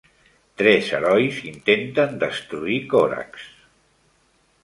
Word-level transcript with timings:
Tres 0.59 0.87
herois 0.99 1.35
intenten 1.49 2.17
destruir 2.25 2.79
Korax. 2.95 3.47